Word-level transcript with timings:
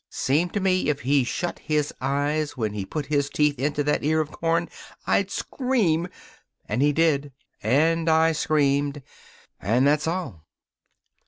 Seemed 0.09 0.51
to 0.55 0.59
me 0.59 0.89
if 0.89 1.01
he 1.01 1.23
shut 1.23 1.59
his 1.59 1.93
eyes 2.01 2.57
when 2.57 2.73
he 2.73 2.87
put 2.87 3.05
his 3.05 3.29
teeth 3.29 3.59
into 3.59 3.83
that 3.83 4.03
ear 4.03 4.19
of 4.19 4.31
corn 4.31 4.67
I'd 5.05 5.29
scream. 5.29 6.07
And 6.65 6.81
he 6.81 6.91
did. 6.91 7.33
And 7.61 8.09
I 8.09 8.31
screamed. 8.31 9.03
And 9.59 9.85
that's 9.85 10.07
all." 10.07 10.47